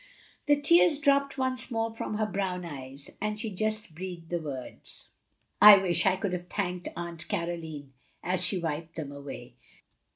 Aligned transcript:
The 0.47 0.59
tears 0.59 0.97
dropped 0.97 1.37
once 1.37 1.69
more 1.69 1.93
from 1.93 2.15
her 2.15 2.25
brown 2.25 2.65
eyes, 2.65 3.11
and 3.21 3.39
she 3.39 3.51
just 3.51 3.93
breathed 3.93 4.29
the 4.31 4.39
words, 4.39 5.09
"I 5.61 5.77
wish 5.77 6.01
70 6.01 6.01
THE 6.01 6.07
LONELY 6.07 6.07
LADY 6.07 6.07
I 6.07 6.21
could 6.21 6.33
have 6.33 6.47
thanked 6.47 6.97
Atint 6.97 7.27
Caroline," 7.27 7.93
as 8.23 8.43
she 8.43 8.57
wiped 8.57 8.95
them 8.95 9.11
away. 9.11 9.53